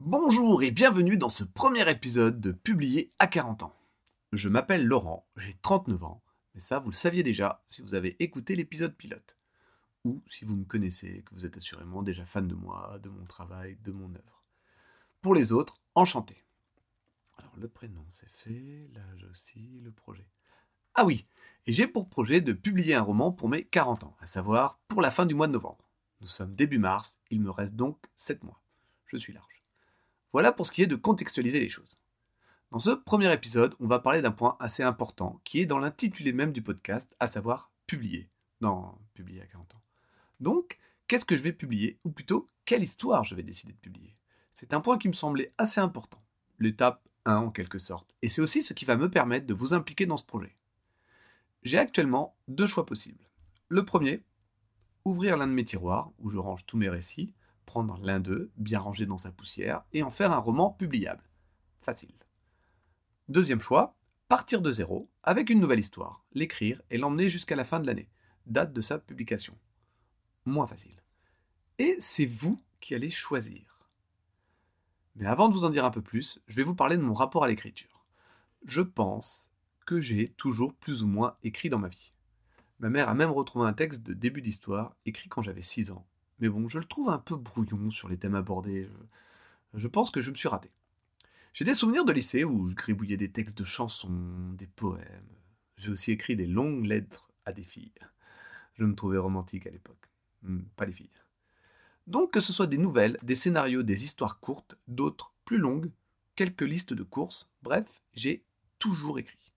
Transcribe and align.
Bonjour 0.00 0.64
et 0.64 0.72
bienvenue 0.72 1.16
dans 1.16 1.28
ce 1.28 1.44
premier 1.44 1.88
épisode 1.88 2.40
de 2.40 2.50
Publier 2.50 3.12
à 3.20 3.28
40 3.28 3.62
ans. 3.62 3.76
Je 4.32 4.48
m'appelle 4.48 4.84
Laurent, 4.84 5.28
j'ai 5.36 5.54
39 5.62 6.02
ans, 6.02 6.20
mais 6.54 6.60
ça 6.60 6.80
vous 6.80 6.90
le 6.90 6.94
saviez 6.96 7.22
déjà 7.22 7.62
si 7.68 7.82
vous 7.82 7.94
avez 7.94 8.16
écouté 8.18 8.56
l'épisode 8.56 8.96
pilote. 8.96 9.36
Ou 10.04 10.24
si 10.28 10.44
vous 10.44 10.56
me 10.56 10.64
connaissez, 10.64 11.22
que 11.22 11.36
vous 11.36 11.46
êtes 11.46 11.56
assurément 11.56 12.02
déjà 12.02 12.26
fan 12.26 12.48
de 12.48 12.56
moi, 12.56 12.98
de 13.00 13.08
mon 13.08 13.26
travail, 13.26 13.78
de 13.84 13.92
mon 13.92 14.12
œuvre. 14.12 14.42
Pour 15.22 15.36
les 15.36 15.52
autres, 15.52 15.80
enchanté. 15.94 16.36
Alors 17.38 17.54
le 17.56 17.68
prénom 17.68 18.04
c'est 18.10 18.28
fait, 18.28 18.90
l'âge 18.92 19.24
aussi, 19.30 19.80
le 19.84 19.92
projet. 19.92 20.26
Ah 20.96 21.04
oui, 21.04 21.26
et 21.66 21.72
j'ai 21.72 21.86
pour 21.86 22.08
projet 22.08 22.40
de 22.40 22.52
publier 22.54 22.96
un 22.96 23.02
roman 23.02 23.30
pour 23.30 23.48
mes 23.48 23.62
40 23.62 24.02
ans, 24.02 24.16
à 24.20 24.26
savoir 24.26 24.80
pour 24.88 25.00
la 25.00 25.12
fin 25.12 25.26
du 25.26 25.36
mois 25.36 25.46
de 25.46 25.52
novembre. 25.52 25.83
Nous 26.24 26.30
sommes 26.30 26.54
début 26.54 26.78
mars, 26.78 27.18
il 27.28 27.42
me 27.42 27.50
reste 27.50 27.74
donc 27.74 27.98
7 28.16 28.44
mois. 28.44 28.58
Je 29.04 29.18
suis 29.18 29.34
large. 29.34 29.62
Voilà 30.32 30.52
pour 30.52 30.64
ce 30.64 30.72
qui 30.72 30.80
est 30.80 30.86
de 30.86 30.96
contextualiser 30.96 31.60
les 31.60 31.68
choses. 31.68 31.98
Dans 32.70 32.78
ce 32.78 32.92
premier 32.92 33.30
épisode, 33.30 33.74
on 33.78 33.86
va 33.86 33.98
parler 33.98 34.22
d'un 34.22 34.30
point 34.30 34.56
assez 34.58 34.82
important 34.82 35.42
qui 35.44 35.60
est 35.60 35.66
dans 35.66 35.78
l'intitulé 35.78 36.32
même 36.32 36.52
du 36.52 36.62
podcast, 36.62 37.14
à 37.20 37.26
savoir 37.26 37.70
publier. 37.86 38.30
Non, 38.62 38.96
publier 39.12 39.42
à 39.42 39.46
40 39.46 39.74
ans. 39.74 39.82
Donc, 40.40 40.78
qu'est-ce 41.08 41.26
que 41.26 41.36
je 41.36 41.42
vais 41.42 41.52
publier? 41.52 41.98
Ou 42.04 42.10
plutôt, 42.10 42.48
quelle 42.64 42.82
histoire 42.82 43.24
je 43.24 43.34
vais 43.34 43.42
décider 43.42 43.74
de 43.74 43.78
publier? 43.78 44.14
C'est 44.54 44.72
un 44.72 44.80
point 44.80 44.96
qui 44.96 45.08
me 45.08 45.12
semblait 45.12 45.52
assez 45.58 45.82
important. 45.82 46.22
L'étape 46.58 47.06
1 47.26 47.36
en 47.36 47.50
quelque 47.50 47.78
sorte. 47.78 48.14
Et 48.22 48.30
c'est 48.30 48.40
aussi 48.40 48.62
ce 48.62 48.72
qui 48.72 48.86
va 48.86 48.96
me 48.96 49.10
permettre 49.10 49.46
de 49.46 49.52
vous 49.52 49.74
impliquer 49.74 50.06
dans 50.06 50.16
ce 50.16 50.24
projet. 50.24 50.54
J'ai 51.64 51.76
actuellement 51.76 52.34
deux 52.48 52.66
choix 52.66 52.86
possibles. 52.86 53.24
Le 53.68 53.84
premier, 53.84 54.22
ouvrir 55.04 55.36
l'un 55.36 55.46
de 55.46 55.52
mes 55.52 55.64
tiroirs, 55.64 56.10
où 56.18 56.30
je 56.30 56.38
range 56.38 56.66
tous 56.66 56.76
mes 56.76 56.88
récits, 56.88 57.34
prendre 57.66 57.98
l'un 58.02 58.20
d'eux, 58.20 58.50
bien 58.56 58.78
rangé 58.78 59.06
dans 59.06 59.18
sa 59.18 59.32
poussière, 59.32 59.84
et 59.92 60.02
en 60.02 60.10
faire 60.10 60.32
un 60.32 60.38
roman 60.38 60.70
publiable. 60.70 61.28
Facile. 61.80 62.14
Deuxième 63.28 63.60
choix, 63.60 63.96
partir 64.28 64.62
de 64.62 64.72
zéro, 64.72 65.10
avec 65.22 65.50
une 65.50 65.60
nouvelle 65.60 65.80
histoire, 65.80 66.24
l'écrire 66.32 66.82
et 66.90 66.98
l'emmener 66.98 67.28
jusqu'à 67.28 67.56
la 67.56 67.64
fin 67.64 67.80
de 67.80 67.86
l'année, 67.86 68.10
date 68.46 68.72
de 68.72 68.80
sa 68.80 68.98
publication. 68.98 69.58
Moins 70.44 70.66
facile. 70.66 71.02
Et 71.78 71.96
c'est 71.98 72.26
vous 72.26 72.60
qui 72.80 72.94
allez 72.94 73.10
choisir. 73.10 73.88
Mais 75.16 75.26
avant 75.26 75.48
de 75.48 75.54
vous 75.54 75.64
en 75.64 75.70
dire 75.70 75.84
un 75.84 75.90
peu 75.90 76.02
plus, 76.02 76.40
je 76.48 76.56
vais 76.56 76.64
vous 76.64 76.74
parler 76.74 76.96
de 76.96 77.02
mon 77.02 77.14
rapport 77.14 77.44
à 77.44 77.48
l'écriture. 77.48 78.04
Je 78.64 78.80
pense 78.80 79.50
que 79.86 80.00
j'ai 80.00 80.30
toujours 80.30 80.74
plus 80.74 81.02
ou 81.02 81.06
moins 81.06 81.36
écrit 81.42 81.70
dans 81.70 81.78
ma 81.78 81.88
vie. 81.88 82.10
Ma 82.80 82.90
mère 82.90 83.08
a 83.08 83.14
même 83.14 83.30
retrouvé 83.30 83.66
un 83.66 83.72
texte 83.72 84.02
de 84.02 84.14
début 84.14 84.42
d'histoire, 84.42 84.96
écrit 85.06 85.28
quand 85.28 85.42
j'avais 85.42 85.62
6 85.62 85.90
ans. 85.90 86.06
Mais 86.40 86.48
bon, 86.48 86.68
je 86.68 86.78
le 86.78 86.84
trouve 86.84 87.08
un 87.08 87.18
peu 87.18 87.36
brouillon 87.36 87.90
sur 87.90 88.08
les 88.08 88.18
thèmes 88.18 88.34
abordés. 88.34 88.88
Je, 89.72 89.88
pense 89.88 90.10
que 90.10 90.20
je 90.20 90.30
me 90.30 90.36
suis 90.36 90.48
raté. 90.48 90.70
J'ai 91.52 91.64
des 91.64 91.74
souvenirs 91.74 92.04
de 92.04 92.12
lycée 92.12 92.44
où 92.44 92.68
je 92.68 92.74
gribouillais 92.74 93.16
des 93.16 93.30
textes 93.30 93.56
de 93.58 93.64
chansons, 93.64 94.52
des 94.54 94.66
poèmes. 94.66 95.28
J'ai 95.76 95.90
aussi 95.90 96.10
écrit 96.10 96.36
des 96.36 96.46
longues 96.46 96.84
lettres 96.84 97.30
à 97.44 97.52
des 97.52 97.62
filles. 97.62 97.92
Je 98.74 98.84
me 98.84 98.94
trouvais 98.94 99.18
romantique 99.18 99.66
à 99.66 99.70
l'époque. 99.70 100.10
Hmm, 100.42 100.62
pas 100.76 100.84
les 100.84 100.92
filles. 100.92 101.10
Donc 102.06 102.32
que 102.32 102.40
ce 102.40 102.52
soit 102.52 102.66
des 102.66 102.78
nouvelles, 102.78 103.18
des 103.22 103.36
scénarios, 103.36 103.82
des 103.82 104.04
histoires 104.04 104.40
courtes, 104.40 104.76
d'autres 104.88 105.32
plus 105.44 105.58
longues, 105.58 105.90
quelques 106.36 106.62
listes 106.62 106.92
de 106.92 107.02
courses, 107.02 107.50
bref, 107.62 107.86
j'ai 108.12 108.44
toujours 108.78 109.18
écrit. 109.18 109.52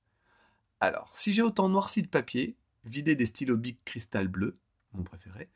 Alors, 0.80 1.09
si 1.14 1.34
j'ai 1.34 1.42
autant 1.42 1.70
noirci 1.70 2.04
de 2.04 2.08
papier, 2.08 2.56
vidé 2.88 3.16
des 3.16 3.26
stylos 3.26 3.58
Bic 3.58 3.84
cristal 3.86 4.28
bleu, 4.28 4.58
mon 4.94 5.04
préféré, 5.04 5.50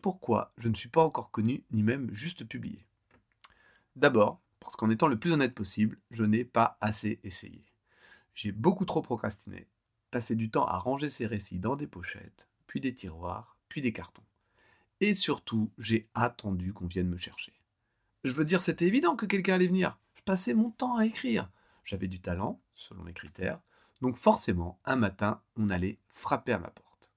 pourquoi 0.00 0.52
je 0.58 0.68
ne 0.68 0.74
suis 0.74 0.88
pas 0.88 1.02
encore 1.02 1.30
connu, 1.30 1.64
ni 1.70 1.82
même 1.82 2.08
juste 2.14 2.44
publié? 2.44 2.86
D'abord, 3.96 4.40
parce 4.60 4.76
qu'en 4.76 4.90
étant 4.90 5.08
le 5.08 5.18
plus 5.18 5.32
honnête 5.32 5.54
possible, 5.54 5.98
je 6.10 6.24
n'ai 6.24 6.44
pas 6.44 6.78
assez 6.80 7.20
essayé. 7.24 7.64
J'ai 8.34 8.52
beaucoup 8.52 8.84
trop 8.84 9.02
procrastiné, 9.02 9.66
passé 10.10 10.36
du 10.36 10.50
temps 10.50 10.66
à 10.66 10.78
ranger 10.78 11.10
ces 11.10 11.26
récits 11.26 11.58
dans 11.58 11.74
des 11.74 11.86
pochettes, 11.86 12.46
puis 12.66 12.80
des 12.80 12.94
tiroirs, 12.94 13.56
puis 13.68 13.80
des 13.80 13.92
cartons. 13.92 14.22
Et 15.00 15.14
surtout, 15.14 15.72
j'ai 15.78 16.08
attendu 16.14 16.72
qu'on 16.72 16.86
vienne 16.86 17.08
me 17.08 17.16
chercher. 17.16 17.52
Je 18.24 18.32
veux 18.32 18.44
dire, 18.44 18.62
c'était 18.62 18.86
évident 18.86 19.16
que 19.16 19.26
quelqu'un 19.26 19.54
allait 19.54 19.66
venir. 19.66 19.98
Je 20.14 20.22
passais 20.22 20.54
mon 20.54 20.70
temps 20.70 20.96
à 20.96 21.06
écrire. 21.06 21.50
J'avais 21.84 22.08
du 22.08 22.20
talent, 22.20 22.60
selon 22.74 23.02
mes 23.02 23.12
critères, 23.12 23.60
donc 24.00 24.16
forcément, 24.16 24.78
un 24.84 24.96
matin, 24.96 25.40
on 25.56 25.70
allait 25.70 25.98
frapper 26.08 26.52
à 26.52 26.58
ma 26.58 26.68
porte. 26.70 27.10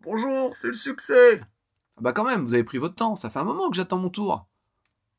Bonjour, 0.00 0.54
c'est 0.54 0.68
le 0.68 0.72
succès 0.72 1.40
ah 1.40 2.00
Bah 2.00 2.12
quand 2.12 2.24
même, 2.24 2.44
vous 2.44 2.54
avez 2.54 2.64
pris 2.64 2.78
votre 2.78 2.94
temps, 2.94 3.16
ça 3.16 3.30
fait 3.30 3.38
un 3.38 3.44
moment 3.44 3.70
que 3.70 3.76
j'attends 3.76 3.98
mon 3.98 4.10
tour. 4.10 4.46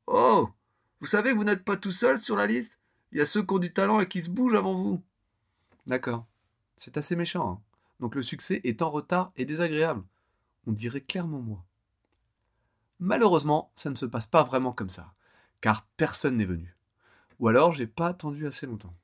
Oh 0.07 0.49
Vous 1.01 1.07
savez 1.07 1.31
que 1.31 1.35
vous 1.35 1.43
n'êtes 1.43 1.65
pas 1.65 1.77
tout 1.77 1.91
seul 1.91 2.21
sur 2.21 2.37
la 2.37 2.47
liste 2.47 2.77
Il 3.11 3.17
y 3.17 3.21
a 3.21 3.25
ceux 3.25 3.43
qui 3.43 3.53
ont 3.53 3.59
du 3.59 3.73
talent 3.73 3.99
et 3.99 4.07
qui 4.07 4.23
se 4.23 4.29
bougent 4.29 4.55
avant 4.55 4.75
vous. 4.75 5.03
D'accord. 5.85 6.25
C'est 6.77 6.97
assez 6.97 7.15
méchant. 7.15 7.51
Hein. 7.51 7.61
Donc 7.99 8.15
le 8.15 8.21
succès 8.21 8.61
est 8.63 8.81
en 8.81 8.89
retard 8.89 9.31
et 9.35 9.45
désagréable. 9.45 10.03
On 10.67 10.71
dirait 10.71 11.01
clairement 11.01 11.41
moi. 11.41 11.63
Malheureusement, 12.99 13.71
ça 13.75 13.89
ne 13.89 13.95
se 13.95 14.05
passe 14.05 14.27
pas 14.27 14.43
vraiment 14.43 14.71
comme 14.71 14.89
ça, 14.89 15.13
car 15.61 15.85
personne 15.97 16.37
n'est 16.37 16.45
venu. 16.45 16.75
Ou 17.39 17.47
alors 17.47 17.73
j'ai 17.73 17.87
pas 17.87 18.07
attendu 18.07 18.47
assez 18.47 18.65
longtemps. 18.65 18.95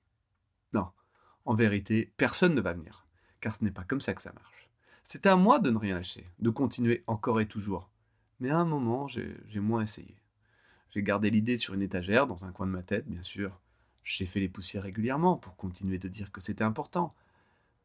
En 1.46 1.56
vérité, 1.56 2.14
personne 2.18 2.56
ne 2.56 2.62
va 2.62 2.74
venir, 2.74 3.06
car 3.42 3.56
ce 3.56 3.64
n'est 3.64 3.72
pas 3.72 3.84
comme 3.84 4.02
ça 4.02 4.14
que 4.14 4.22
ça 4.22 4.34
marche. 4.34 4.70
C'était 5.04 5.30
à 5.30 5.36
moi 5.36 5.60
de 5.60 5.70
ne 5.70 5.78
rien 5.78 5.96
lâcher, 5.96 6.26
de 6.40 6.50
continuer 6.50 7.04
encore 7.08 7.42
et 7.42 7.48
toujours. 7.48 7.90
Mais 8.40 8.50
à 8.50 8.58
un 8.58 8.66
moment, 8.66 9.08
j'ai 9.08 9.60
moins 9.60 9.82
essayé. 9.82 10.18
J'ai 10.92 11.04
gardé 11.04 11.30
l'idée 11.30 11.58
sur 11.58 11.74
une 11.74 11.82
étagère, 11.82 12.28
dans 12.28 12.46
un 12.46 12.52
coin 12.52 12.68
de 12.68 12.72
ma 12.72 12.84
tête, 12.84 13.08
bien 13.08 13.24
sûr. 13.24 13.60
J'ai 14.04 14.26
fait 14.26 14.40
les 14.40 14.50
poussières 14.50 14.84
régulièrement 14.84 15.38
pour 15.38 15.56
continuer 15.56 15.98
de 15.98 16.08
dire 16.08 16.32
que 16.32 16.42
c'était 16.42 16.64
important. 16.64 17.16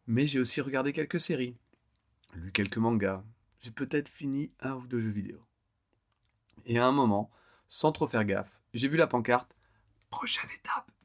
Mais 0.06 0.26
j'ai 0.26 0.40
aussi 0.40 0.60
regardé 0.60 0.92
quelques 0.92 1.20
séries, 1.20 1.56
lu 2.34 2.52
quelques 2.52 2.78
mangas, 2.78 3.24
j'ai 3.60 3.70
peut-être 3.70 4.08
fini 4.08 4.52
un 4.60 4.74
ou 4.74 4.86
deux 4.86 5.00
jeux 5.00 5.10
vidéo. 5.10 5.38
Et 6.66 6.78
à 6.78 6.86
un 6.86 6.92
moment, 6.92 7.30
sans 7.66 7.92
trop 7.92 8.06
faire 8.08 8.24
gaffe, 8.24 8.60
j'ai 8.74 8.88
vu 8.88 8.96
la 8.96 9.06
pancarte 9.06 9.54
Prochaine 10.10 10.48
étape, 10.54 10.90
40 10.90 10.90
ans. 10.90 10.97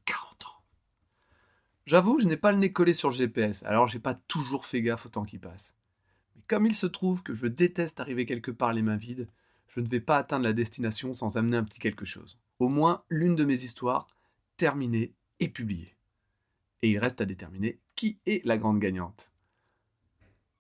J'avoue, 1.86 2.20
je 2.20 2.28
n'ai 2.28 2.38
pas 2.38 2.54
le 2.54 2.60
nez 2.60 2.72
collé 2.72 2.94
sur 2.94 3.10
le 3.10 3.16
GPS, 3.16 3.62
alors 3.64 3.90
j'ai 3.90 4.00
pas 4.00 4.14
toujours 4.14 4.66
fait 4.66 4.82
gaffe 4.82 5.06
au 5.06 5.10
temps 5.10 5.26
qui 5.26 5.38
passe. 5.38 5.74
Mais 6.36 6.42
comme 6.48 6.66
il 6.66 6.74
se 6.74 6.88
trouve 6.88 7.24
que 7.24 7.34
je 7.34 7.46
déteste 7.46 8.00
arriver 8.00 8.26
quelque 8.26 8.52
part 8.52 8.72
les 8.72 8.82
mains 8.82 8.96
vides, 8.96 9.28
je 9.68 9.82
ne 9.82 9.88
vais 9.88 10.00
pas 10.00 10.18
atteindre 10.18 10.46
la 10.46 10.54
destination 10.54 11.14
sans 11.16 11.36
amener 11.36 11.58
un 11.58 11.64
petit 11.64 11.80
quelque 11.80 12.06
chose. 12.06 12.40
Au 12.60 12.70
moins 12.70 13.04
l'une 13.10 13.36
de 13.36 13.44
mes 13.44 13.64
histoires 13.64 14.08
terminée 14.56 15.14
et 15.42 15.50
publiée. 15.50 15.98
Et 16.84 16.92
il 16.92 17.00
reste 17.00 17.20
à 17.20 17.26
déterminer 17.26 17.80
qui 17.96 18.20
est 18.26 18.46
la 18.46 18.58
grande 18.58 18.80
gagnante. 18.80 19.32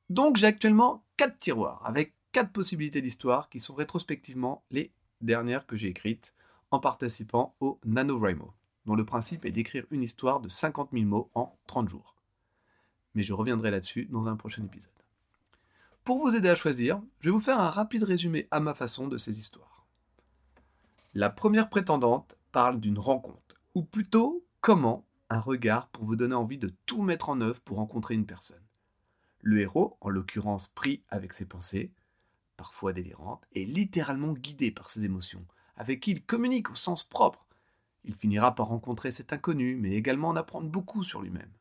Donc 0.10 0.36
j'ai 0.36 0.48
actuellement 0.48 1.06
4 1.18 1.40
tiroirs 1.40 1.86
avec 1.86 2.14
4 2.34 2.52
possibilités 2.52 3.02
d'histoire 3.02 3.50
qui 3.50 3.62
sont 3.62 3.76
rétrospectivement 3.76 4.66
les 4.72 4.92
dernières 5.22 5.66
que 5.66 5.78
j'ai 5.78 5.88
écrites 5.88 6.34
en 6.72 6.80
participant 6.80 7.56
au 7.62 7.80
NaNoWriMo 7.86 8.54
dont 8.86 8.96
le 8.96 9.06
principe 9.06 9.46
est 9.46 9.52
d'écrire 9.52 9.86
une 9.92 10.04
histoire 10.04 10.40
de 10.40 10.50
50 10.50 10.90
000 10.94 11.06
mots 11.06 11.30
en 11.36 11.58
30 11.68 11.90
jours. 11.90 12.16
Mais 13.16 13.24
je 13.24 13.34
reviendrai 13.34 13.72
là-dessus 13.72 14.06
dans 14.06 14.28
un 14.28 14.36
prochain 14.36 14.64
épisode. 14.64 14.92
Pour 16.04 16.20
vous 16.20 16.36
aider 16.36 16.50
à 16.50 16.56
choisir, 16.56 17.02
je 17.20 17.30
vais 17.30 17.34
vous 17.34 17.40
faire 17.40 17.60
un 17.60 17.70
rapide 17.70 18.04
résumé 18.04 18.48
à 18.52 18.60
ma 18.60 18.74
façon 18.74 19.08
de 19.08 19.18
ces 19.18 19.40
histoires. 19.40 19.86
La 21.14 21.30
première 21.30 21.70
prétendante 21.70 22.36
parle 22.52 22.80
d'une 22.80 23.00
rencontre, 23.00 23.62
ou 23.76 23.84
plutôt 23.84 24.46
comment 24.62 25.06
un 25.30 25.40
regard 25.40 25.88
pour 25.90 26.04
vous 26.06 26.16
donner 26.16 26.36
envie 26.36 26.58
de 26.58 26.74
tout 26.86 27.04
mettre 27.04 27.30
en 27.30 27.40
œuvre 27.40 27.62
pour 27.62 27.78
rencontrer 27.78 28.16
une 28.16 28.26
personne. 28.26 28.64
Le 29.42 29.60
héros, 29.60 29.98
en 30.02 30.10
l'occurrence 30.10 30.68
pris 30.68 31.04
avec 31.10 31.34
ses 31.34 31.46
pensées, 31.46 31.92
parfois 32.58 32.94
délirantes, 32.94 33.46
est 33.56 33.66
littéralement 33.66 34.34
guidé 34.34 34.72
par 34.72 34.90
ses 34.90 35.06
émotions, 35.06 35.46
avec 35.76 36.02
qui 36.02 36.12
il 36.12 36.26
communique 36.26 36.72
au 36.72 36.76
sens 36.76 37.04
propre, 37.04 37.46
il 38.04 38.16
finira 38.16 38.54
par 38.56 38.68
rencontrer 38.68 39.12
cet 39.12 39.34
inconnu, 39.34 39.76
mais 39.76 39.94
également 39.94 40.30
en 40.30 40.36
apprendre 40.36 40.70
beaucoup 40.70 41.04
sur 41.04 41.22
lui-même. 41.22 41.52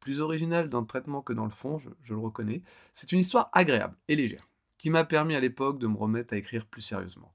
Plus 0.00 0.20
original 0.20 0.68
dans 0.68 0.80
le 0.80 0.86
traitement 0.86 1.22
que 1.22 1.32
dans 1.32 1.44
le 1.44 1.50
fond, 1.50 1.78
je, 1.78 2.14
le 2.14 2.20
reconnais, 2.20 2.62
c'est 2.92 3.12
une 3.12 3.20
histoire 3.20 3.50
agréable 3.52 3.96
et 4.08 4.16
légère, 4.16 4.48
qui 4.78 4.90
m'a 4.90 5.04
permis 5.04 5.34
à 5.34 5.40
l'époque 5.40 5.78
de 5.78 5.86
me 5.86 5.96
remettre 5.96 6.34
à 6.34 6.36
écrire 6.36 6.66
plus 6.66 6.82
sérieusement. 6.82 7.34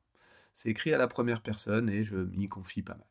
C'est 0.54 0.70
écrit 0.70 0.94
à 0.94 0.98
la 0.98 1.08
première 1.08 1.42
personne 1.42 1.90
et 1.90 2.04
je 2.04 2.18
m'y 2.18 2.48
confie 2.48 2.82
pas 2.82 2.96
mal. 2.96 3.08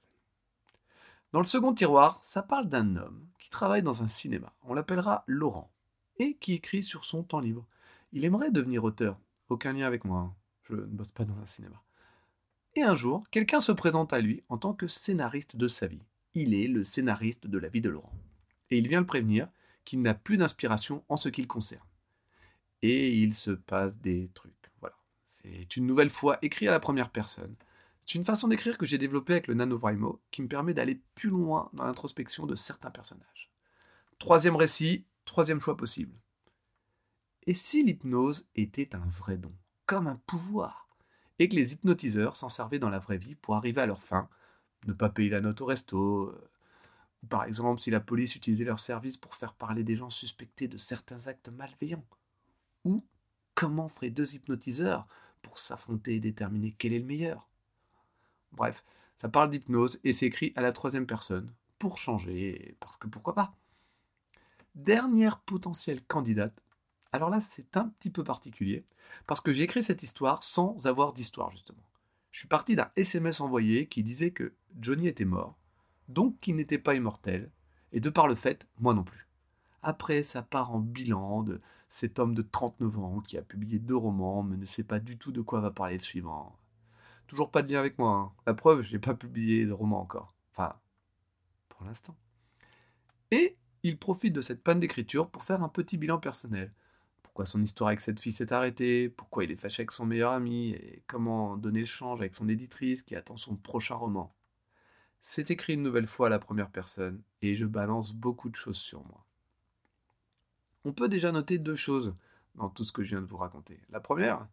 Dans 1.33 1.41
le 1.41 1.47
second 1.47 1.73
tiroir, 1.73 2.21
ça 2.23 2.43
parle 2.43 2.69
d'un 2.69 2.97
homme 2.97 3.27
qui 3.39 3.51
travaille 3.51 3.83
dans 3.83 4.03
un 4.03 4.09
cinéma. 4.09 4.53
On 4.63 4.75
l'appellera 4.75 5.25
Laurent. 5.27 5.73
Et 6.19 6.37
qui 6.37 6.55
écrit 6.55 6.83
sur 6.83 7.05
son 7.05 7.23
temps 7.23 7.41
libre. 7.41 7.67
Il 8.13 8.25
aimerait 8.25 8.51
devenir 8.51 8.85
auteur. 8.85 9.19
Aucun 9.49 9.75
lien 9.75 9.87
avec 9.87 10.05
moi. 10.05 10.21
Hein. 10.21 10.35
Je 10.63 10.75
ne 10.75 10.87
bosse 10.87 11.13
pas 11.13 11.25
dans 11.25 11.39
un 11.39 11.47
cinéma. 11.47 11.83
Et 12.77 12.83
un 12.83 12.95
jour, 12.95 13.25
quelqu'un 13.31 13.61
se 13.61 13.73
présente 13.73 14.13
à 14.13 14.21
lui 14.21 14.45
en 14.51 14.59
tant 14.59 14.75
que 14.75 14.87
scénariste 14.87 15.57
de 15.57 15.67
sa 15.67 15.87
vie. 15.87 16.05
Il 16.35 16.53
est 16.53 16.69
le 16.69 16.85
scénariste 16.85 17.47
de 17.47 17.59
la 17.59 17.71
vie 17.71 17.81
de 17.81 17.89
Laurent. 17.89 18.13
Et 18.69 18.77
il 18.77 18.87
vient 18.87 19.01
le 19.01 19.07
prévenir 19.07 19.49
qu'il 19.87 20.03
n'a 20.03 20.13
plus 20.13 20.37
d'inspiration 20.37 21.03
en 21.09 21.17
ce 21.17 21.31
qui 21.31 21.41
le 21.41 21.47
concerne. 21.47 21.87
Et 22.83 23.17
il 23.17 23.33
se 23.33 23.51
passe 23.51 23.99
des 23.99 24.29
trucs. 24.35 24.71
Voilà. 24.81 24.95
C'est 25.33 25.49
est 25.49 25.77
une 25.77 25.87
nouvelle 25.87 26.11
fois 26.11 26.37
écrit 26.43 26.69
à 26.69 26.71
la 26.71 26.79
première 26.79 27.09
personne. 27.09 27.57
C'est 28.05 28.17
une 28.17 28.27
façon 28.27 28.47
d'écrire 28.47 28.77
que 28.77 28.85
j'ai 28.85 28.99
développée 28.99 29.33
avec 29.33 29.47
le 29.47 29.55
NaNoWriMo 29.55 30.21
qui 30.31 30.43
me 30.43 30.49
permet 30.49 30.75
d'aller 30.75 31.01
plus 31.15 31.31
loin 31.31 31.71
dans 31.73 31.85
l'introspection 31.85 32.45
de 32.45 32.55
certains 32.55 32.91
personnages. 32.91 33.51
Troisième 34.19 34.55
récit, 34.55 35.07
troisième 35.25 35.61
choix 35.61 35.79
possible. 35.79 36.15
Et 37.47 37.55
si 37.55 37.83
l'hypnose 37.83 38.47
était 38.55 38.95
un 38.95 39.07
vrai 39.09 39.39
don, 39.39 39.55
comme 39.87 40.09
un 40.09 40.21
pouvoir, 40.27 40.86
et 41.39 41.49
que 41.49 41.57
les 41.57 41.73
hypnotiseurs 41.75 42.37
s'en 42.37 42.49
servaient 42.49 42.79
dans 42.79 42.91
la 42.91 42.99
vraie 42.99 43.19
vie 43.19 43.35
pour 43.35 43.57
arriver 43.57 43.81
à 43.81 43.87
leur 43.87 44.03
fin, 44.03 44.29
ne 44.87 44.93
pas 44.93 45.11
payer 45.11 45.31
la 45.31 45.41
note 45.41 45.61
au 45.61 45.67
resto, 45.67 46.29
euh, 46.29 46.51
par 47.29 47.45
exemple 47.45 47.81
si 47.81 47.91
la 47.91 48.01
police 48.01 48.37
utilisait 48.37 48.65
leur 48.65 48.79
service 48.79 49.17
pour 49.17 49.35
faire 49.35 49.55
parler 49.55 49.85
des 49.85 49.97
gens 49.97 50.11
suspectés 50.11 50.69
de 50.69 50.77
certains 50.77 51.27
actes 51.27 51.49
malveillants, 51.49 52.05
ou 52.85 53.05
comment 53.55 53.89
feraient 53.89 54.11
deux 54.11 54.35
hypnotiseurs 54.35 55.07
pour 55.43 55.59
s'affronter 55.59 56.17
et 56.17 56.21
déterminer 56.21 56.75
quel 56.79 56.93
est 56.93 56.99
le 56.99 57.05
meilleur? 57.05 57.49
Bref, 58.53 58.85
ça 59.19 59.29
parle 59.29 59.51
d'hypnose 59.51 60.01
et 60.05 60.13
c'est 60.13 60.27
écrit 60.27 60.53
à 60.57 60.63
la 60.63 60.73
troisième 60.73 61.07
personne, 61.07 61.53
pour 61.79 61.99
changer, 61.99 62.77
parce 62.81 62.97
que 62.97 63.07
pourquoi 63.09 63.35
pas? 63.35 63.55
Dernière 64.75 65.41
potentielle 65.41 66.03
candidate 66.03 66.63
alors 67.17 67.31
là, 67.31 67.41
c'est 67.41 67.77
un 67.77 67.89
petit 67.89 68.11
peu 68.11 68.23
particulier, 68.23 68.85
parce 69.27 69.41
que 69.41 69.53
j'ai 69.53 69.65
écrit 69.65 69.83
cette 69.83 70.03
histoire 70.03 70.43
sans 70.43 70.87
avoir 70.87 71.13
d'histoire, 71.13 71.51
justement. 71.51 71.83
Je 72.31 72.41
suis 72.41 72.49
parti 72.49 72.77
d'un 72.77 72.91
SMS 72.97 73.41
envoyé 73.41 73.87
qui 73.89 74.03
disait 74.03 74.31
que 74.31 74.55
Johnny 74.79 75.09
était 75.09 75.25
mort, 75.25 75.59
donc 76.09 76.39
qu'il 76.41 76.57
n'était 76.57 76.79
pas 76.79 76.95
immortel, 76.95 77.51
et 77.93 78.01
de 78.01 78.11
par 78.11 78.29
le 78.29 78.35
fait, 78.35 78.67
moi 78.79 78.93
non 78.93 79.05
plus. 79.05 79.27
Après, 79.83 80.23
ça 80.23 80.43
part 80.43 80.73
en 80.73 80.81
bilan 80.81 81.43
de 81.43 81.61
cet 81.89 82.19
homme 82.19 82.35
de 82.35 82.43
39 82.43 82.99
ans 82.99 83.21
qui 83.21 83.39
a 83.39 83.43
publié 83.43 83.79
deux 83.79 83.97
romans, 83.97 84.43
mais 84.43 84.57
ne 84.57 84.65
sait 84.67 84.85
pas 84.85 84.99
du 84.99 85.17
tout 85.17 85.33
de 85.33 85.41
quoi 85.41 85.61
va 85.61 85.71
parler 85.71 85.95
le 85.95 86.01
suivant. 86.01 86.59
Toujours 87.27 87.51
pas 87.51 87.63
de 87.63 87.73
lien 87.73 87.79
avec 87.79 87.99
moi. 87.99 88.11
Hein. 88.11 88.33
La 88.47 88.55
preuve, 88.55 88.83
je 88.83 88.93
n'ai 88.93 88.99
pas 88.99 89.15
publié 89.15 89.65
de 89.65 89.73
roman 89.73 90.01
encore. 90.01 90.35
Enfin, 90.53 90.75
pour 91.71 91.85
l'instant. 91.87 92.17
Et 93.31 93.57
il 93.83 93.99
profite 93.99 94.35
de 94.35 94.41
cette 94.41 94.63
panne 94.63 94.81
d'écriture 94.81 95.31
pour 95.31 95.45
faire 95.45 95.63
un 95.63 95.69
petit 95.69 95.97
bilan 95.97 96.19
personnel 96.19 96.73
pourquoi 97.37 97.45
son 97.45 97.63
histoire 97.63 97.89
avec 97.89 98.01
cette 98.01 98.19
fille 98.19 98.33
s'est 98.33 98.51
arrêtée, 98.55 99.11
pourquoi 99.11 99.45
il 99.45 99.51
est 99.51 99.57
fâché 99.57 99.83
avec 99.83 99.93
son 99.93 100.07
meilleur 100.07 100.33
ami, 100.33 100.71
et 100.71 101.03
comment 101.07 101.59
donner 101.59 101.81
le 101.81 101.85
change 101.85 102.21
avec 102.21 102.35
son 102.35 102.49
éditrice 102.49 103.03
qui 103.03 103.15
attend 103.15 103.37
son 103.37 103.57
prochain 103.57 103.95
roman. 103.95 104.35
C'est 105.21 105.51
écrit 105.51 105.75
une 105.75 105.83
nouvelle 105.83 106.07
fois 106.07 106.29
à 106.29 106.31
la 106.31 106.39
première 106.39 106.71
personne, 106.71 107.21
et 107.43 107.55
je 107.55 107.67
balance 107.67 108.15
beaucoup 108.15 108.49
de 108.49 108.57
choses 108.57 108.79
sur 108.79 109.05
moi. 109.05 109.27
On 110.87 110.95
peut 110.95 111.11
déjà 111.11 111.31
noter 111.31 111.59
deux 111.59 111.75
choses 111.75 112.17
dans 112.55 112.71
tout 112.71 112.85
ce 112.85 112.93
que 112.93 113.03
je 113.03 113.11
viens 113.11 113.21
de 113.21 113.27
vous 113.27 113.37
raconter. 113.37 113.83
La 113.91 114.01
première, 114.01 114.49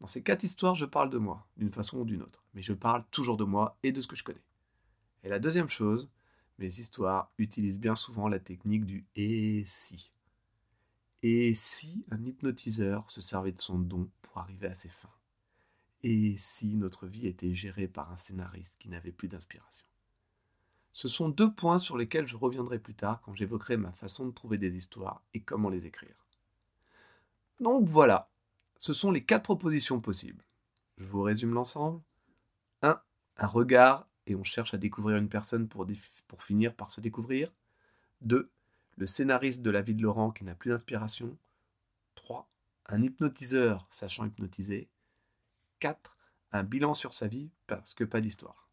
dans 0.00 0.06
ces 0.06 0.22
quatre 0.22 0.44
histoires, 0.44 0.76
je 0.76 0.86
parle 0.86 1.10
de 1.10 1.18
moi, 1.18 1.44
d'une 1.56 1.72
façon 1.72 1.98
ou 1.98 2.04
d'une 2.04 2.22
autre, 2.22 2.44
mais 2.54 2.62
je 2.62 2.72
parle 2.72 3.04
toujours 3.10 3.36
de 3.36 3.42
moi 3.42 3.76
et 3.82 3.90
de 3.90 4.00
ce 4.00 4.06
que 4.06 4.14
je 4.14 4.22
connais. 4.22 4.44
Et 5.24 5.28
la 5.28 5.40
deuxième 5.40 5.70
chose, 5.70 6.08
mes 6.58 6.78
histoires 6.78 7.32
utilisent 7.36 7.80
bien 7.80 7.96
souvent 7.96 8.28
la 8.28 8.38
technique 8.38 8.86
du 8.86 9.04
et 9.16 9.64
si. 9.66 10.12
Et 11.22 11.54
si 11.54 12.04
un 12.10 12.24
hypnotiseur 12.24 13.10
se 13.10 13.20
servait 13.20 13.52
de 13.52 13.58
son 13.58 13.78
don 13.78 14.08
pour 14.22 14.38
arriver 14.38 14.68
à 14.68 14.74
ses 14.74 14.90
fins? 14.90 15.14
Et 16.04 16.36
si 16.38 16.76
notre 16.76 17.06
vie 17.06 17.26
était 17.26 17.54
gérée 17.54 17.88
par 17.88 18.12
un 18.12 18.16
scénariste 18.16 18.76
qui 18.78 18.88
n'avait 18.88 19.12
plus 19.12 19.28
d'inspiration? 19.28 19.84
Ce 20.92 21.08
sont 21.08 21.28
deux 21.28 21.52
points 21.52 21.78
sur 21.78 21.96
lesquels 21.96 22.28
je 22.28 22.36
reviendrai 22.36 22.78
plus 22.78 22.94
tard 22.94 23.20
quand 23.22 23.34
j'évoquerai 23.34 23.76
ma 23.76 23.92
façon 23.92 24.26
de 24.26 24.32
trouver 24.32 24.58
des 24.58 24.76
histoires 24.76 25.22
et 25.34 25.40
comment 25.40 25.70
les 25.70 25.86
écrire. 25.86 26.26
Donc 27.60 27.88
voilà, 27.88 28.30
ce 28.78 28.92
sont 28.92 29.10
les 29.10 29.24
quatre 29.24 29.44
propositions 29.44 30.00
possibles. 30.00 30.44
Je 30.96 31.06
vous 31.06 31.22
résume 31.22 31.54
l'ensemble. 31.54 32.00
1. 32.82 33.00
Un 33.38 33.46
regard 33.46 34.08
et 34.26 34.34
on 34.36 34.44
cherche 34.44 34.74
à 34.74 34.78
découvrir 34.78 35.16
une 35.16 35.28
personne 35.28 35.68
pour, 35.68 35.86
pour 36.28 36.42
finir 36.42 36.74
par 36.74 36.92
se 36.92 37.00
découvrir. 37.00 37.52
2 38.20 38.50
le 38.98 39.06
scénariste 39.06 39.62
de 39.62 39.70
la 39.70 39.80
vie 39.80 39.94
de 39.94 40.02
Laurent 40.02 40.32
qui 40.32 40.44
n'a 40.44 40.56
plus 40.56 40.70
d'inspiration. 40.70 41.36
3. 42.16 42.50
Un 42.86 43.00
hypnotiseur 43.00 43.86
sachant 43.90 44.24
hypnotiser. 44.24 44.88
4. 45.78 46.16
Un 46.50 46.64
bilan 46.64 46.94
sur 46.94 47.14
sa 47.14 47.28
vie 47.28 47.50
parce 47.68 47.94
que 47.94 48.02
pas 48.02 48.20
d'histoire. 48.20 48.68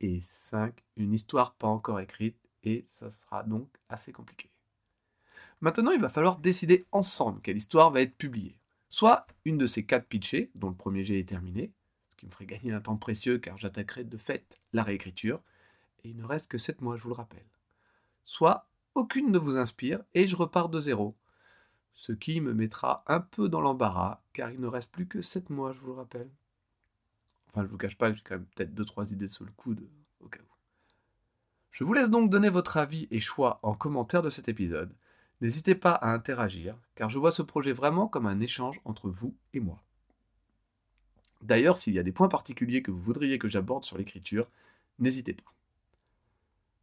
Et 0.00 0.20
5. 0.20 0.78
Une 0.96 1.14
histoire 1.14 1.54
pas 1.54 1.68
encore 1.68 2.00
écrite 2.00 2.36
et 2.62 2.84
ça 2.90 3.10
sera 3.10 3.42
donc 3.42 3.68
assez 3.88 4.12
compliqué. 4.12 4.50
Maintenant, 5.62 5.92
il 5.92 6.00
va 6.00 6.10
falloir 6.10 6.38
décider 6.38 6.86
ensemble 6.92 7.40
quelle 7.40 7.56
histoire 7.56 7.90
va 7.90 8.02
être 8.02 8.16
publiée. 8.16 8.58
Soit 8.90 9.26
une 9.46 9.56
de 9.56 9.66
ces 9.66 9.86
quatre 9.86 10.06
pitchés, 10.06 10.50
dont 10.54 10.68
le 10.68 10.74
premier 10.74 11.04
jet 11.04 11.20
est 11.20 11.28
terminé, 11.28 11.72
ce 12.10 12.16
qui 12.16 12.26
me 12.26 12.30
ferait 12.30 12.46
gagner 12.46 12.72
un 12.72 12.80
temps 12.80 12.98
précieux 12.98 13.38
car 13.38 13.56
j'attaquerai 13.56 14.04
de 14.04 14.16
fait 14.18 14.60
la 14.74 14.82
réécriture, 14.82 15.40
et 16.04 16.10
il 16.10 16.16
ne 16.16 16.24
reste 16.24 16.48
que 16.48 16.58
7 16.58 16.82
mois, 16.82 16.96
je 16.96 17.02
vous 17.02 17.08
le 17.08 17.14
rappelle. 17.14 17.46
Soit 18.24 18.68
aucune 18.94 19.30
ne 19.30 19.38
vous 19.38 19.56
inspire 19.56 20.02
et 20.14 20.28
je 20.28 20.36
repars 20.36 20.68
de 20.68 20.80
zéro. 20.80 21.16
Ce 21.94 22.12
qui 22.12 22.40
me 22.40 22.54
mettra 22.54 23.04
un 23.06 23.20
peu 23.20 23.48
dans 23.48 23.60
l'embarras, 23.60 24.22
car 24.32 24.50
il 24.50 24.60
ne 24.60 24.66
reste 24.66 24.90
plus 24.90 25.06
que 25.06 25.22
7 25.22 25.50
mois, 25.50 25.72
je 25.72 25.80
vous 25.80 25.88
le 25.88 25.92
rappelle. 25.92 26.30
Enfin, 27.48 27.62
je 27.62 27.68
vous 27.68 27.76
cache 27.76 27.98
pas 27.98 28.10
que 28.10 28.16
j'ai 28.16 28.22
quand 28.22 28.36
même 28.36 28.46
peut-être 28.56 28.74
2-3 28.74 29.12
idées 29.12 29.28
sous 29.28 29.44
le 29.44 29.52
coude, 29.52 29.86
au 30.20 30.28
cas 30.28 30.40
où. 30.40 30.52
Je 31.70 31.84
vous 31.84 31.92
laisse 31.94 32.10
donc 32.10 32.30
donner 32.30 32.50
votre 32.50 32.76
avis 32.76 33.08
et 33.10 33.20
choix 33.20 33.58
en 33.62 33.74
commentaire 33.74 34.22
de 34.22 34.30
cet 34.30 34.48
épisode. 34.48 34.94
N'hésitez 35.40 35.74
pas 35.74 35.92
à 35.92 36.12
interagir, 36.12 36.76
car 36.94 37.08
je 37.08 37.18
vois 37.18 37.30
ce 37.30 37.42
projet 37.42 37.72
vraiment 37.72 38.06
comme 38.08 38.26
un 38.26 38.40
échange 38.40 38.80
entre 38.84 39.08
vous 39.08 39.34
et 39.54 39.60
moi. 39.60 39.82
D'ailleurs, 41.42 41.76
s'il 41.76 41.94
y 41.94 41.98
a 41.98 42.04
des 42.04 42.12
points 42.12 42.28
particuliers 42.28 42.82
que 42.82 42.90
vous 42.90 43.00
voudriez 43.00 43.38
que 43.38 43.48
j'aborde 43.48 43.84
sur 43.84 43.98
l'écriture, 43.98 44.48
n'hésitez 44.98 45.34
pas. 45.34 45.52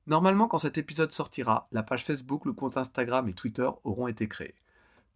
Normalement, 0.09 0.47
quand 0.47 0.57
cet 0.57 0.79
épisode 0.79 1.11
sortira, 1.11 1.67
la 1.71 1.83
page 1.83 2.03
Facebook, 2.03 2.45
le 2.45 2.53
compte 2.53 2.77
Instagram 2.77 3.29
et 3.29 3.33
Twitter 3.33 3.69
auront 3.83 4.07
été 4.07 4.27
créés. 4.27 4.55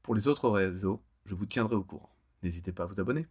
Pour 0.04 0.13
les 0.13 0.28
autres 0.28 0.48
réseaux, 0.51 1.01
je 1.25 1.34
vous 1.34 1.48
tiendrai 1.48 1.75
au 1.75 1.84
courant. 1.84 2.16
N'hésitez 2.44 2.72
pas 2.72 2.84
à 2.84 2.86
vous 2.86 3.00
abonner. 3.00 3.28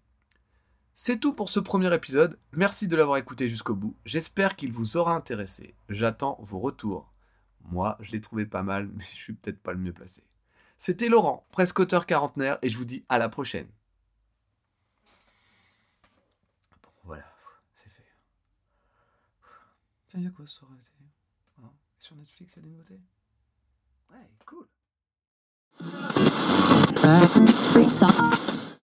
C'est 0.97 1.20
tout 1.20 1.35
pour 1.35 1.49
ce 1.49 1.61
premier 1.61 1.94
épisode. 1.94 2.37
Merci 2.50 2.88
de 2.88 2.97
l'avoir 2.97 3.17
écouté 3.19 3.49
jusqu'au 3.49 3.76
bout. 3.76 3.97
J'espère 4.05 4.56
qu'il 4.56 4.73
vous 4.73 4.97
aura 4.97 5.14
intéressé. 5.14 5.76
J'attends 5.88 6.37
vos 6.43 6.59
retours. 6.59 7.12
Moi, 7.61 7.97
je 8.00 8.11
l'ai 8.11 8.20
trouvé 8.20 8.44
pas 8.44 8.64
mal, 8.64 8.91
mais 8.93 9.05
je 9.05 9.14
suis 9.14 9.35
peut-être 9.35 9.62
pas 9.62 9.73
le 9.73 9.79
mieux 9.79 9.93
placé. 9.93 10.25
C'était 10.79 11.09
Laurent, 11.09 11.47
presque 11.53 11.79
auteur 11.79 12.06
quarantenaire, 12.06 12.59
et 12.62 12.70
je 12.70 12.76
vous 12.76 12.85
dis 12.85 13.05
à 13.09 13.19
la 13.19 13.29
prochaine. 13.29 13.69
Bon, 16.82 16.91
voilà, 17.05 17.32
c'est 17.76 17.88
fait. 17.88 18.02
Tiens, 20.09 20.19
il 20.19 20.25
y 20.25 20.26
a 20.26 20.31
quoi 20.31 20.45
ce 20.45 20.57
soir 20.57 20.73
sur 22.02 22.16
Netflix, 22.16 22.54
il 22.54 22.56
y 22.56 22.59
a 22.59 22.62
des 22.62 22.71
nouveautés 22.71 23.00
Ouais, 24.11 24.30
cool. 24.44 24.66